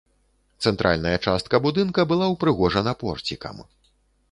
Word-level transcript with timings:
Цэнтральная 0.67 1.17
частка 1.25 1.59
будынка 1.67 2.07
была 2.13 2.31
ўпрыгожана 2.33 2.97
порцікам. 3.07 3.65